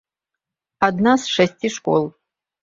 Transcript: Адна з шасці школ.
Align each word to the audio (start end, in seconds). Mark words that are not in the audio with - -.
Адна 0.87 1.13
з 1.25 1.35
шасці 1.35 1.67
школ. 1.77 2.03